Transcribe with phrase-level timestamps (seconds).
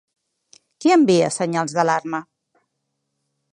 [0.85, 2.25] Qui envia senyals d'alarma?